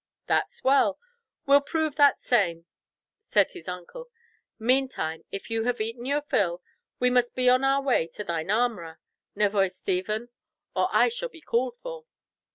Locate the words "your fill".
6.07-6.63